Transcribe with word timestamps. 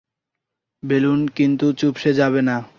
Balloon 0.83 1.19
কিন্তু 1.27 1.65
চুপসে 1.73 2.11
যাবে 2.13 2.41
না। 2.41 2.55